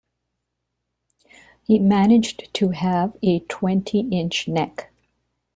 He 1.67 1.77
managed 1.77 2.51
to 2.55 2.69
have 2.69 3.15
a 3.21 3.41
twenty-inch 3.41 4.47
neck. 4.47 4.91